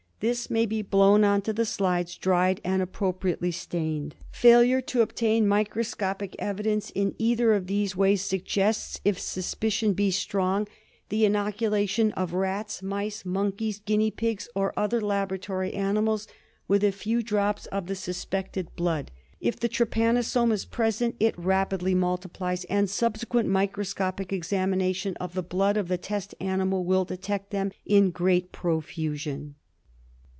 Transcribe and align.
This 0.23 0.51
may 0.51 0.67
be 0.67 0.83
blown 0.83 1.23
on 1.23 1.41
to 1.41 1.65
slides, 1.65 2.15
dried, 2.15 2.61
and 2.63 2.79
appropriately 2.79 3.49
stained. 3.49 4.13
Failure 4.31 4.79
to 4.81 5.01
obtain 5.01 5.47
microscopic 5.47 6.35
evidence 6.37 6.91
in 6.91 7.15
either 7.17 7.53
of 7.53 7.65
these 7.65 7.95
ways 7.95 8.21
suggests, 8.21 9.01
if 9.03 9.19
suspicion 9.19 9.93
be 9.93 10.11
strong, 10.11 10.67
the 11.09 11.25
in 11.25 11.31
DIAGNOSIS 11.33 11.39
OF 11.55 11.63
ELEPHANTOID 11.73 12.13
FEVER. 12.13 12.37
185 12.37 12.37
oculation 12.37 12.37
of 12.37 12.39
rats, 12.39 12.83
mice, 12.83 13.25
monkeys, 13.25 13.79
guinea 13.79 14.11
pigs, 14.11 14.47
or 14.53 14.73
other 14.77 15.01
laboratory 15.01 15.73
animals 15.73 16.27
with 16.67 16.83
a 16.83 16.91
few 16.91 17.23
drops 17.23 17.65
of 17.71 17.87
the 17.87 17.95
suspected 17.95 18.69
blood. 18.75 19.09
If 19.39 19.59
the 19.59 19.69
trypanosome 19.69 20.51
is 20.53 20.65
present 20.65 21.15
it 21.19 21.35
rapidly 21.35 21.95
multiplies, 21.95 22.63
and 22.65 22.87
subsequent 22.87 23.49
microsopic 23.49 24.31
examination 24.31 25.15
of 25.17 25.33
the 25.33 25.41
blood 25.41 25.77
of 25.77 25.87
the 25.87 25.97
test 25.97 26.35
animal 26.39 26.85
will 26.85 27.05
detect 27.05 27.49
them 27.49 27.71
in 27.87 28.11
great 28.11 28.51
profusion. 28.51 29.55